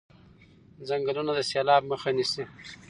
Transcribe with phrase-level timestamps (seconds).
[0.87, 2.43] ځنګلونه د سیلاب مخه نیسي.